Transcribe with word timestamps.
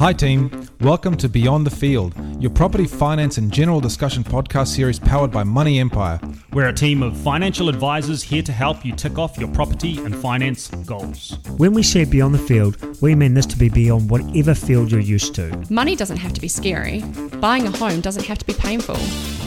Hi, 0.00 0.14
team. 0.14 0.66
Welcome 0.80 1.18
to 1.18 1.28
Beyond 1.28 1.66
the 1.66 1.70
Field, 1.70 2.14
your 2.40 2.50
property 2.50 2.86
finance 2.86 3.36
and 3.36 3.52
general 3.52 3.80
discussion 3.80 4.24
podcast 4.24 4.68
series 4.68 4.98
powered 4.98 5.30
by 5.30 5.44
Money 5.44 5.78
Empire. 5.78 6.18
We're 6.54 6.68
a 6.68 6.72
team 6.72 7.02
of 7.02 7.14
financial 7.18 7.68
advisors 7.68 8.22
here 8.22 8.42
to 8.44 8.50
help 8.50 8.82
you 8.82 8.92
tick 8.92 9.18
off 9.18 9.36
your 9.36 9.48
property 9.48 9.98
and 9.98 10.16
finance 10.16 10.68
goals. 10.86 11.36
When 11.58 11.74
we 11.74 11.82
say 11.82 12.06
beyond 12.06 12.34
the 12.34 12.38
field, 12.38 12.78
we 13.02 13.14
mean 13.14 13.34
this 13.34 13.44
to 13.44 13.58
be 13.58 13.68
beyond 13.68 14.08
whatever 14.08 14.54
field 14.54 14.90
you're 14.90 15.02
used 15.02 15.34
to. 15.34 15.54
Money 15.68 15.96
doesn't 15.96 16.16
have 16.16 16.32
to 16.32 16.40
be 16.40 16.48
scary. 16.48 17.02
Buying 17.38 17.66
a 17.66 17.70
home 17.70 18.00
doesn't 18.00 18.24
have 18.24 18.38
to 18.38 18.46
be 18.46 18.54
painful. 18.54 18.96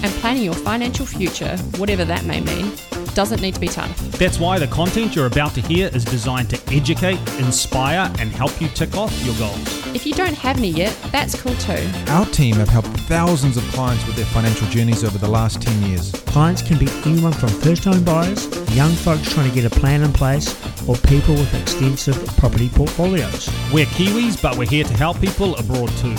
And 0.04 0.14
planning 0.22 0.44
your 0.44 0.54
financial 0.54 1.08
future, 1.08 1.58
whatever 1.78 2.06
that 2.06 2.26
may 2.26 2.42
mean, 2.42 2.72
doesn't 3.16 3.42
need 3.42 3.54
to 3.56 3.60
be 3.60 3.68
tough. 3.68 3.98
That's 4.18 4.40
why 4.40 4.60
the 4.60 4.68
content 4.68 5.16
you're 5.16 5.28
about 5.28 5.54
to 5.56 5.62
hear 5.62 5.90
is 5.94 6.04
designed 6.06 6.50
to 6.52 6.62
educate, 6.74 7.20
inspire, 7.40 8.12
and 8.20 8.32
help 8.32 8.60
you 8.62 8.68
tick 8.70 8.96
off 8.96 9.14
your 9.24 9.36
goals. 9.36 9.96
If 9.96 10.06
you 10.06 10.14
don't 10.14 10.36
have 10.36 10.58
any 10.58 10.70
yet, 10.70 10.98
that's 11.12 11.40
cool 11.40 11.56
too. 11.56 11.90
Our 12.08 12.26
team 12.28 12.56
have 12.56 12.70
helped 12.70 12.88
thousands 13.02 13.58
of 13.58 13.64
clients 13.66 14.06
with 14.08 14.16
their 14.16 14.26
financial 14.26 14.68
journeys 14.68 15.04
over 15.04 15.18
the 15.18 15.30
last 15.30 15.62
10 15.62 15.90
years. 15.90 16.12
Clients 16.28 16.62
can 16.62 16.78
be 16.78 16.88
anyone 17.06 17.34
from 17.34 17.50
first 17.50 17.84
home 17.84 18.04
buyers, 18.04 18.46
young 18.76 18.92
folks 18.92 19.32
trying 19.34 19.50
to 19.50 19.56
get 19.56 19.66
a 19.66 19.80
plan 19.80 20.02
in 20.02 20.12
place, 20.12 20.50
or 20.88 20.96
people 20.98 21.36
with 21.36 21.54
extensive 21.54 22.16
property 22.38 22.70
portfolios. 22.70 23.50
We're 23.72 23.86
Kiwis, 23.86 24.42
but 24.42 24.58
we're 24.58 24.70
here 24.70 24.84
to 24.84 24.94
help 24.94 25.20
people 25.22 25.56
abroad 25.58 25.90
too. 25.98 26.16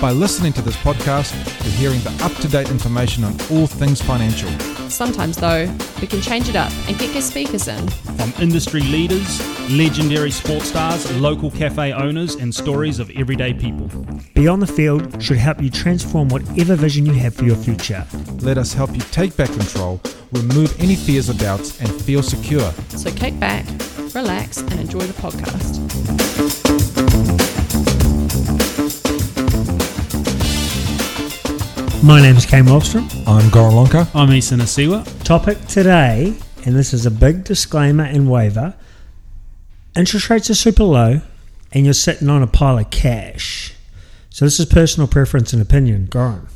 By 0.00 0.12
listening 0.12 0.52
to 0.54 0.62
this 0.62 0.76
podcast, 0.76 1.34
you're 1.64 1.90
hearing 1.90 2.00
the 2.00 2.24
up 2.24 2.32
to 2.42 2.48
date 2.48 2.70
information 2.70 3.24
on 3.24 3.32
all 3.50 3.66
things 3.66 4.00
financial. 4.00 4.75
Sometimes, 4.96 5.36
though, 5.36 5.70
we 6.00 6.06
can 6.06 6.22
change 6.22 6.48
it 6.48 6.56
up 6.56 6.72
and 6.88 6.98
get 6.98 7.12
guest 7.12 7.28
speakers 7.28 7.68
in. 7.68 7.86
From 8.16 8.32
industry 8.40 8.80
leaders, 8.80 9.28
legendary 9.70 10.30
sports 10.30 10.70
stars, 10.70 11.14
local 11.20 11.50
cafe 11.50 11.92
owners, 11.92 12.36
and 12.36 12.54
stories 12.54 12.98
of 12.98 13.10
everyday 13.10 13.52
people. 13.52 13.90
Beyond 14.32 14.62
the 14.62 14.66
field 14.66 15.22
should 15.22 15.36
help 15.36 15.60
you 15.60 15.68
transform 15.68 16.30
whatever 16.30 16.76
vision 16.76 17.04
you 17.04 17.12
have 17.12 17.34
for 17.34 17.44
your 17.44 17.56
future. 17.56 18.06
Let 18.40 18.56
us 18.56 18.72
help 18.72 18.94
you 18.94 19.02
take 19.12 19.36
back 19.36 19.52
control, 19.52 20.00
remove 20.32 20.74
any 20.80 20.94
fears 20.94 21.28
or 21.28 21.34
doubts, 21.34 21.78
and 21.78 21.92
feel 22.00 22.22
secure. 22.22 22.72
So 22.88 23.10
kick 23.10 23.38
back, 23.38 23.66
relax, 24.14 24.62
and 24.62 24.80
enjoy 24.80 25.00
the 25.00 25.12
podcast. 25.20 25.76
My 32.06 32.22
name 32.22 32.36
is 32.36 32.46
Kane 32.46 32.66
Wallstrom. 32.66 33.02
I'm 33.26 33.50
Goran 33.50 33.72
Lonka. 33.74 34.06
I'm 34.14 34.30
Issa 34.30 34.54
Nasiwa. 34.54 35.24
Topic 35.24 35.58
today, 35.66 36.36
and 36.64 36.76
this 36.76 36.94
is 36.94 37.04
a 37.04 37.10
big 37.10 37.42
disclaimer 37.42 38.04
and 38.04 38.30
waiver 38.30 38.76
interest 39.96 40.30
rates 40.30 40.48
are 40.48 40.54
super 40.54 40.84
low, 40.84 41.20
and 41.72 41.84
you're 41.84 41.94
sitting 41.94 42.28
on 42.28 42.44
a 42.44 42.46
pile 42.46 42.78
of 42.78 42.90
cash. 42.90 43.74
So, 44.30 44.44
this 44.44 44.60
is 44.60 44.66
personal 44.66 45.08
preference 45.08 45.52
and 45.52 45.60
opinion. 45.60 46.06
Goran. 46.06 46.48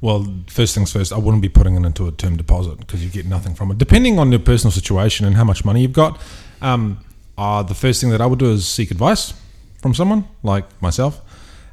Well, 0.00 0.26
first 0.46 0.74
things 0.74 0.90
first, 0.90 1.12
I 1.12 1.18
wouldn't 1.18 1.42
be 1.42 1.50
putting 1.50 1.74
it 1.74 1.84
into 1.84 2.08
a 2.08 2.12
term 2.12 2.38
deposit 2.38 2.78
because 2.78 3.04
you 3.04 3.10
get 3.10 3.26
nothing 3.26 3.54
from 3.54 3.70
it. 3.70 3.76
Depending 3.76 4.18
on 4.18 4.30
your 4.30 4.40
personal 4.40 4.72
situation 4.72 5.26
and 5.26 5.36
how 5.36 5.44
much 5.44 5.66
money 5.66 5.82
you've 5.82 5.92
got, 5.92 6.18
um, 6.62 7.04
uh, 7.36 7.62
the 7.62 7.74
first 7.74 8.00
thing 8.00 8.08
that 8.08 8.22
I 8.22 8.26
would 8.26 8.38
do 8.38 8.52
is 8.52 8.66
seek 8.66 8.90
advice 8.90 9.34
from 9.82 9.92
someone 9.92 10.26
like 10.42 10.64
myself 10.80 11.20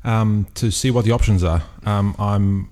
um, 0.04 0.48
to 0.56 0.70
see 0.70 0.92
what 0.92 1.06
the 1.06 1.12
options 1.12 1.46
are. 1.46 1.64
Um, 1.86 2.14
I'm 2.20 2.70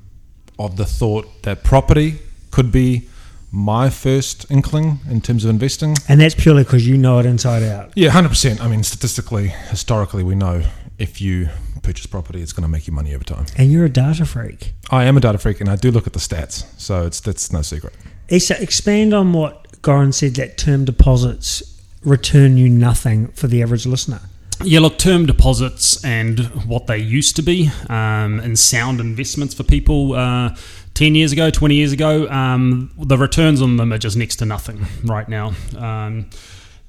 of 0.59 0.77
the 0.77 0.85
thought 0.85 1.43
that 1.43 1.63
property 1.63 2.19
could 2.51 2.71
be 2.71 3.07
my 3.51 3.89
first 3.89 4.49
inkling 4.49 4.99
in 5.09 5.21
terms 5.21 5.45
of 5.45 5.49
investing. 5.51 5.95
And 6.09 6.19
that's 6.19 6.35
purely 6.35 6.63
because 6.63 6.87
you 6.87 6.97
know 6.97 7.19
it 7.19 7.25
inside 7.25 7.63
out. 7.63 7.91
Yeah, 7.95 8.09
100%. 8.09 8.59
I 8.59 8.67
mean, 8.67 8.83
statistically, 8.83 9.49
historically, 9.49 10.23
we 10.23 10.33
know 10.35 10.63
if 10.97 11.21
you 11.21 11.49
purchase 11.83 12.05
property, 12.05 12.41
it's 12.41 12.53
going 12.53 12.63
to 12.63 12.69
make 12.69 12.87
you 12.87 12.93
money 12.93 13.13
over 13.13 13.23
time. 13.23 13.45
And 13.57 13.71
you're 13.71 13.85
a 13.85 13.89
data 13.89 14.25
freak. 14.25 14.73
I 14.89 15.03
am 15.03 15.17
a 15.17 15.19
data 15.19 15.37
freak 15.37 15.61
and 15.61 15.69
I 15.69 15.75
do 15.75 15.91
look 15.91 16.07
at 16.07 16.13
the 16.13 16.19
stats, 16.19 16.65
so 16.79 17.05
it's 17.05 17.19
that's 17.19 17.51
no 17.51 17.61
secret. 17.61 17.93
Issa, 18.29 18.61
expand 18.61 19.13
on 19.13 19.33
what 19.33 19.81
Goran 19.81 20.13
said 20.13 20.36
that 20.36 20.58
term 20.58 20.86
deposits 20.86 21.61
return 22.03 22.58
you 22.58 22.69
nothing 22.69 23.27
for 23.30 23.47
the 23.47 23.61
average 23.61 23.86
listener. 23.86 24.21
Yeah, 24.64 24.80
look, 24.80 24.97
term 24.97 25.25
deposits 25.25 26.03
and 26.03 26.39
what 26.65 26.87
they 26.87 26.97
used 26.97 27.36
to 27.37 27.41
be 27.41 27.69
um, 27.89 28.39
and 28.39 28.58
sound 28.58 28.99
investments 28.99 29.53
for 29.53 29.64
people 29.64 30.14
uh, 30.14 30.55
10 30.93 31.15
years 31.15 31.31
ago, 31.31 31.49
20 31.49 31.75
years 31.75 31.91
ago, 31.91 32.30
um, 32.30 32.92
the 32.97 33.17
returns 33.17 33.61
on 33.61 33.77
them 33.77 33.92
are 33.92 33.97
just 33.97 34.15
next 34.15 34.37
to 34.37 34.45
nothing 34.45 34.86
right 35.03 35.27
now. 35.27 35.53
Um, 35.77 36.30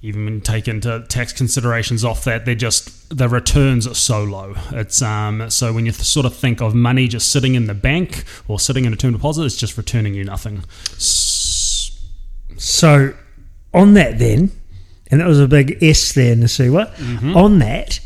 even 0.02 0.26
when 0.26 0.40
taken 0.42 0.82
to 0.82 1.02
tax 1.08 1.32
considerations 1.32 2.04
off 2.04 2.24
that, 2.24 2.44
they're 2.44 2.54
just 2.54 3.16
the 3.16 3.26
returns 3.26 3.86
are 3.86 3.94
so 3.94 4.22
low. 4.22 4.54
It's 4.72 5.00
um, 5.00 5.48
so 5.48 5.72
when 5.72 5.86
you 5.86 5.92
th- 5.92 6.04
sort 6.04 6.26
of 6.26 6.36
think 6.36 6.60
of 6.60 6.74
money 6.74 7.08
just 7.08 7.32
sitting 7.32 7.54
in 7.54 7.66
the 7.68 7.74
bank 7.74 8.24
or 8.46 8.60
sitting 8.60 8.84
in 8.84 8.92
a 8.92 8.96
term 8.96 9.14
deposit, 9.14 9.44
it's 9.44 9.56
just 9.56 9.78
returning 9.78 10.12
you 10.12 10.22
nothing. 10.22 10.62
So, 12.58 13.14
on 13.72 13.94
that, 13.94 14.18
then, 14.18 14.50
and 15.10 15.20
that 15.20 15.26
was 15.26 15.40
a 15.40 15.48
big 15.48 15.78
S 15.82 16.12
there, 16.12 16.34
Nasiwa. 16.34 17.34
On 17.36 17.58
that, 17.58 18.00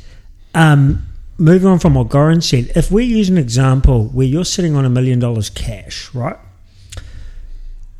um, 0.54 1.06
moving 1.38 1.68
on 1.68 1.78
from 1.78 1.94
what 1.94 2.08
Goran 2.08 2.42
said, 2.42 2.72
if 2.76 2.90
we 2.90 3.04
use 3.04 3.28
an 3.28 3.38
example 3.38 4.06
where 4.06 4.26
you're 4.26 4.44
sitting 4.44 4.74
on 4.74 4.84
a 4.84 4.90
million 4.90 5.18
dollars 5.18 5.50
cash, 5.50 6.12
right? 6.14 6.36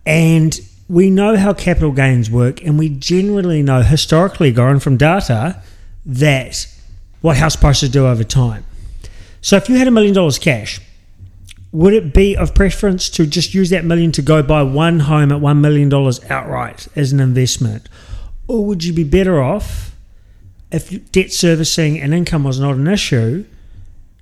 And 0.05 0.59
we 0.89 1.11
know 1.11 1.37
how 1.37 1.53
capital 1.53 1.93
gains 1.93 2.31
work, 2.31 2.63
and 2.65 2.79
we 2.79 2.89
generally 2.89 3.63
know 3.63 3.83
historically, 3.83 4.53
Goran, 4.53 4.81
from 4.83 4.97
data, 4.97 5.63
that 6.07 6.67
what 7.21 7.37
house 7.37 7.57
prices 7.57 7.91
do 7.91 8.07
over 8.07 8.25
time. 8.25 8.65
So, 9.41 9.57
if 9.57 9.69
you 9.69 9.77
had 9.77 9.87
a 9.87 9.91
million 9.91 10.15
dollars 10.15 10.39
cash, 10.39 10.81
would 11.73 11.93
it 11.93 12.15
be 12.15 12.37
of 12.37 12.55
preference 12.55 13.11
to 13.11 13.27
just 13.27 13.55
use 13.55 13.71
that 13.71 13.85
million 13.85 14.11
to 14.13 14.23
go 14.23 14.43
buy 14.43 14.63
one 14.63 15.01
home 15.01 15.31
at 15.31 15.41
$1 15.41 15.61
million 15.61 15.93
outright 16.31 16.89
as 16.97 17.13
an 17.13 17.21
investment? 17.21 17.89
Or 18.49 18.65
would 18.65 18.83
you 18.83 18.93
be 18.93 19.05
better 19.05 19.41
off 19.43 19.95
if 20.73 21.13
debt 21.13 21.33
servicing 21.33 22.01
and 22.01 22.13
income 22.13 22.45
was 22.45 22.59
not 22.59 22.75
an 22.75 22.89
issue 22.89 23.45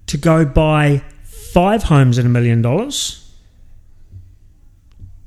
to 0.07 0.17
go 0.17 0.45
buy 0.45 1.03
five 1.23 1.85
homes 1.85 2.19
at 2.19 2.27
a 2.27 2.29
million 2.29 2.61
dollars 2.61 3.33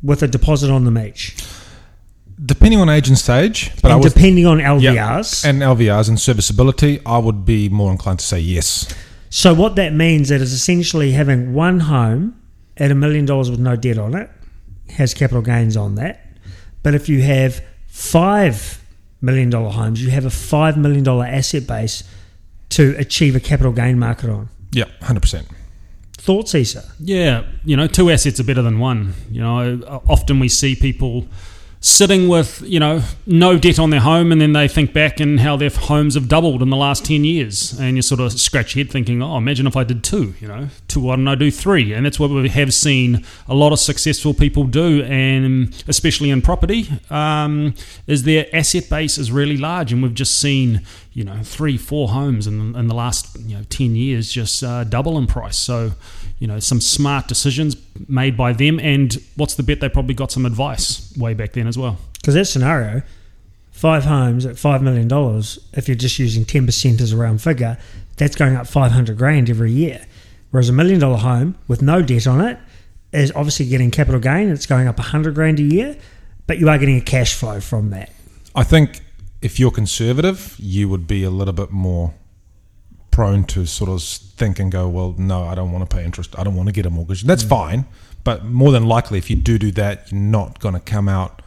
with 0.03 0.21
a 0.21 0.27
deposit 0.27 0.69
on 0.69 0.83
them 0.83 0.97
each? 0.97 1.35
Depending 2.45 2.79
on 2.79 2.87
age 2.87 3.09
and 3.09 3.17
stage, 3.17 3.71
but 3.81 3.91
I 3.91 3.95
and 3.95 4.03
was 4.03 4.13
depending 4.13 4.45
on 4.45 4.59
yeah, 4.59 4.75
LVRs. 4.93 5.45
and 5.45 5.61
LVRs 5.61 6.07
and 6.07 6.19
serviceability, 6.19 7.01
I 7.05 7.17
would 7.17 7.43
be 7.43 7.67
more 7.67 7.91
inclined 7.91 8.19
to 8.19 8.25
say 8.25 8.39
yes. 8.39 8.93
So 9.29 9.53
what 9.53 9.75
that 9.75 9.93
means 9.93 10.29
that 10.29 10.41
is 10.41 10.53
essentially 10.53 11.11
having 11.11 11.53
one 11.53 11.81
home 11.81 12.41
at 12.77 12.91
a 12.91 12.95
million 12.95 13.25
dollars 13.25 13.51
with 13.51 13.59
no 13.59 13.75
debt 13.75 13.97
on 13.97 14.15
it 14.15 14.29
has 14.91 15.13
capital 15.13 15.41
gains 15.41 15.77
on 15.77 15.95
that. 15.95 16.25
But 16.81 16.95
if 16.95 17.09
you 17.09 17.21
have 17.21 17.61
five 17.87 18.81
million 19.21 19.49
dollar 19.49 19.69
homes, 19.69 20.03
you 20.03 20.09
have 20.11 20.25
a 20.25 20.29
five 20.29 20.77
million 20.77 21.03
dollar 21.03 21.25
asset 21.25 21.67
base 21.67 22.03
to 22.69 22.95
achieve 22.97 23.35
a 23.35 23.39
capital 23.39 23.71
gain 23.71 23.99
market 23.99 24.29
on. 24.29 24.49
Yeah, 24.71 24.85
hundred 25.01 25.21
percent. 25.21 25.47
Thoughts, 26.13 26.53
Issa? 26.53 26.83
Yeah, 26.99 27.45
you 27.63 27.77
know, 27.77 27.87
two 27.87 28.11
assets 28.11 28.39
are 28.39 28.43
better 28.43 28.61
than 28.61 28.77
one. 28.79 29.13
You 29.31 29.41
know, 29.41 30.01
often 30.07 30.39
we 30.39 30.49
see 30.49 30.75
people 30.75 31.27
sitting 31.81 32.27
with, 32.27 32.61
you 32.61 32.79
know, 32.79 33.01
no 33.25 33.57
debt 33.57 33.79
on 33.79 33.89
their 33.89 34.01
home 34.01 34.31
and 34.31 34.41
then 34.41 34.51
they 34.51 34.67
think 34.67 34.91
back 34.93 35.19
and 35.21 35.39
how 35.39 35.55
their 35.55 35.69
homes 35.69 36.15
have 36.15 36.27
doubled 36.27 36.61
in 36.61 36.69
the 36.69 36.75
last 36.77 37.05
10 37.05 37.23
years. 37.23 37.79
And 37.79 37.95
you 37.95 38.01
sort 38.01 38.19
of 38.19 38.33
scratch 38.33 38.75
your 38.75 38.83
head 38.83 38.91
thinking, 38.91 39.23
oh, 39.23 39.37
imagine 39.37 39.65
if 39.65 39.77
I 39.77 39.85
did 39.85 40.03
two, 40.03 40.35
you 40.41 40.47
know, 40.47 40.67
two, 40.89 41.01
why 41.01 41.15
don't 41.15 41.27
I 41.27 41.35
do 41.35 41.49
three? 41.51 41.93
And 41.93 42.05
that's 42.05 42.19
what 42.19 42.29
we 42.31 42.49
have 42.49 42.73
seen 42.73 43.23
a 43.47 43.55
lot 43.55 43.71
of 43.71 43.79
successful 43.79 44.33
people 44.33 44.65
do, 44.65 45.03
and 45.03 45.73
especially 45.87 46.29
in 46.29 46.41
property, 46.41 46.89
um, 47.09 47.73
is 48.07 48.23
their 48.23 48.47
asset 48.53 48.89
base 48.89 49.17
is 49.17 49.31
really 49.31 49.57
large. 49.57 49.93
And 49.93 50.03
we've 50.03 50.13
just 50.13 50.39
seen, 50.39 50.81
you 51.13 51.23
know, 51.23 51.41
three, 51.43 51.77
four 51.77 52.09
homes 52.09 52.47
in, 52.47 52.75
in 52.75 52.87
the 52.87 52.95
last, 52.95 53.37
you 53.39 53.55
know, 53.57 53.63
10 53.69 53.95
years 53.95 54.31
just 54.31 54.63
uh, 54.63 54.83
double 54.83 55.17
in 55.17 55.27
price. 55.27 55.57
So, 55.57 55.91
you 56.39 56.47
know, 56.47 56.59
some 56.59 56.81
smart 56.81 57.27
decisions 57.27 57.77
made 58.07 58.35
by 58.35 58.53
them. 58.53 58.79
And 58.79 59.15
what's 59.35 59.55
the 59.55 59.63
bet? 59.63 59.79
They 59.79 59.89
probably 59.89 60.15
got 60.15 60.31
some 60.31 60.45
advice 60.45 61.15
way 61.17 61.33
back 61.33 61.53
then 61.53 61.67
as 61.67 61.77
well. 61.77 61.97
Because 62.13 62.33
that 62.33 62.45
scenario, 62.45 63.03
five 63.71 64.05
homes 64.05 64.45
at 64.45 64.57
five 64.57 64.81
million 64.81 65.07
dollars, 65.07 65.59
if 65.73 65.87
you're 65.87 65.95
just 65.95 66.19
using 66.19 66.45
ten 66.45 66.65
percent 66.65 66.99
as 66.99 67.13
a 67.13 67.17
round 67.17 67.41
figure, 67.41 67.77
that's 68.17 68.35
going 68.35 68.55
up 68.55 68.67
five 68.67 68.91
hundred 68.91 69.17
grand 69.17 69.49
every 69.49 69.71
year. 69.71 70.05
Whereas 70.51 70.69
a 70.69 70.73
million 70.73 70.99
dollar 70.99 71.17
home 71.17 71.57
with 71.67 71.81
no 71.81 72.01
debt 72.01 72.27
on 72.27 72.41
it 72.41 72.57
is 73.11 73.31
obviously 73.35 73.67
getting 73.67 73.91
capital 73.91 74.19
gain. 74.19 74.49
It's 74.49 74.65
going 74.65 74.87
up 74.87 74.99
a 74.99 75.03
hundred 75.03 75.35
grand 75.35 75.59
a 75.59 75.63
year, 75.63 75.97
but 76.47 76.59
you 76.59 76.69
are 76.69 76.77
getting 76.77 76.97
a 76.97 77.01
cash 77.01 77.33
flow 77.33 77.59
from 77.59 77.91
that. 77.91 78.09
I 78.55 78.63
think 78.63 79.01
if 79.41 79.59
you're 79.59 79.71
conservative, 79.71 80.55
you 80.57 80.89
would 80.89 81.07
be 81.07 81.23
a 81.23 81.29
little 81.29 81.53
bit 81.53 81.71
more 81.71 82.13
prone 83.11 83.43
to 83.43 83.65
sort 83.65 83.89
of 83.89 84.01
think 84.01 84.59
and 84.59 84.71
go, 84.71 84.87
well, 84.87 85.15
no, 85.17 85.43
I 85.43 85.55
don't 85.55 85.71
want 85.71 85.89
to 85.89 85.95
pay 85.95 86.03
interest. 86.03 86.37
I 86.37 86.43
don't 86.43 86.55
want 86.55 86.67
to 86.67 86.73
get 86.73 86.85
a 86.85 86.89
mortgage. 86.89 87.23
That's 87.23 87.43
mm. 87.43 87.49
fine. 87.49 87.85
But 88.23 88.45
more 88.45 88.71
than 88.71 88.85
likely, 88.85 89.17
if 89.17 89.29
you 89.29 89.35
do 89.35 89.57
do 89.57 89.71
that, 89.71 90.11
you're 90.11 90.21
not 90.21 90.59
going 90.59 90.73
to 90.73 90.79
come 90.79 91.07
out 91.07 91.41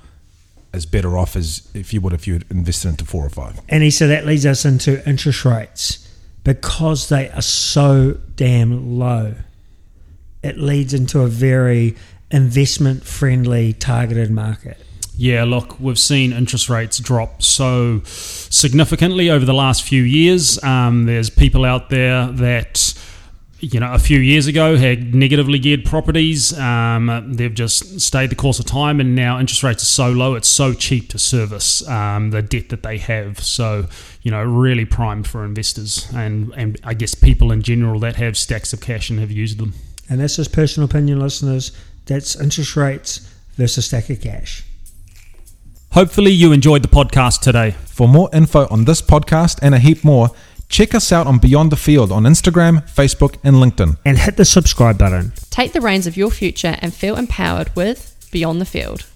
as 0.72 0.86
better 0.86 1.18
off 1.18 1.36
as 1.36 1.68
if 1.74 1.92
you 1.92 2.00
would 2.00 2.12
if 2.12 2.26
you 2.26 2.34
had 2.34 2.44
invested 2.50 2.88
into 2.88 3.04
four 3.04 3.24
or 3.24 3.28
five. 3.28 3.60
And 3.68 3.82
he 3.82 3.90
said 3.90 4.08
that 4.08 4.26
leads 4.26 4.46
us 4.46 4.64
into 4.64 5.06
interest 5.08 5.44
rates. 5.44 6.01
Because 6.44 7.08
they 7.08 7.30
are 7.30 7.42
so 7.42 8.18
damn 8.36 8.98
low, 8.98 9.34
it 10.42 10.58
leads 10.58 10.92
into 10.92 11.20
a 11.20 11.28
very 11.28 11.96
investment 12.30 13.04
friendly 13.04 13.72
targeted 13.72 14.30
market. 14.30 14.78
Yeah, 15.16 15.44
look, 15.44 15.78
we've 15.78 15.98
seen 15.98 16.32
interest 16.32 16.68
rates 16.68 16.98
drop 16.98 17.42
so 17.42 18.00
significantly 18.04 19.30
over 19.30 19.44
the 19.44 19.54
last 19.54 19.82
few 19.82 20.02
years. 20.02 20.62
Um, 20.64 21.04
there's 21.04 21.28
people 21.30 21.64
out 21.64 21.90
there 21.90 22.26
that, 22.32 22.91
you 23.62 23.78
know, 23.78 23.92
a 23.92 23.98
few 23.98 24.18
years 24.18 24.48
ago 24.48 24.76
had 24.76 25.14
negatively 25.14 25.56
geared 25.56 25.84
properties. 25.84 26.52
Um, 26.58 27.32
they've 27.32 27.54
just 27.54 28.00
stayed 28.00 28.30
the 28.30 28.34
course 28.34 28.58
of 28.58 28.66
time, 28.66 28.98
and 28.98 29.14
now 29.14 29.38
interest 29.38 29.62
rates 29.62 29.84
are 29.84 29.86
so 29.86 30.10
low, 30.10 30.34
it's 30.34 30.48
so 30.48 30.74
cheap 30.74 31.08
to 31.10 31.18
service 31.18 31.86
um, 31.88 32.30
the 32.30 32.42
debt 32.42 32.70
that 32.70 32.82
they 32.82 32.98
have. 32.98 33.38
So, 33.38 33.86
you 34.22 34.32
know, 34.32 34.42
really 34.42 34.84
primed 34.84 35.28
for 35.28 35.44
investors 35.44 36.08
and, 36.12 36.52
and 36.56 36.80
I 36.82 36.94
guess 36.94 37.14
people 37.14 37.52
in 37.52 37.62
general 37.62 38.00
that 38.00 38.16
have 38.16 38.36
stacks 38.36 38.72
of 38.72 38.80
cash 38.80 39.10
and 39.10 39.20
have 39.20 39.30
used 39.30 39.58
them. 39.58 39.74
And 40.10 40.20
that's 40.20 40.36
just 40.36 40.52
personal 40.52 40.88
opinion, 40.88 41.20
listeners. 41.20 41.70
That's 42.06 42.38
interest 42.38 42.74
rates 42.74 43.32
versus 43.54 43.86
stack 43.86 44.10
of 44.10 44.20
cash. 44.20 44.64
Hopefully, 45.92 46.32
you 46.32 46.52
enjoyed 46.52 46.82
the 46.82 46.88
podcast 46.88 47.40
today. 47.40 47.72
For 47.86 48.08
more 48.08 48.28
info 48.32 48.66
on 48.70 48.86
this 48.86 49.00
podcast 49.02 49.58
and 49.62 49.74
a 49.74 49.78
heap 49.78 50.02
more, 50.02 50.30
check 50.72 50.94
us 50.94 51.12
out 51.12 51.26
on 51.28 51.38
Beyond 51.38 51.70
the 51.70 51.76
Field 51.76 52.10
on 52.10 52.24
Instagram, 52.24 52.82
Facebook, 52.90 53.36
and 53.44 53.56
LinkedIn. 53.56 53.98
And 54.04 54.18
hit 54.18 54.36
the 54.36 54.44
subscribe 54.44 54.98
button. 54.98 55.32
Take 55.50 55.72
the 55.72 55.80
reins 55.80 56.06
of 56.08 56.16
your 56.16 56.30
future 56.30 56.76
and 56.80 56.92
feel 56.92 57.16
empowered 57.16 57.70
with 57.76 58.16
Beyond 58.32 58.60
the 58.60 58.64
Field. 58.64 59.06